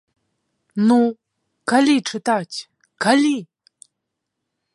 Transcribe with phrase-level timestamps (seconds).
[0.91, 0.97] Ну,
[1.73, 2.57] калі чытаць,
[3.07, 3.37] калі?!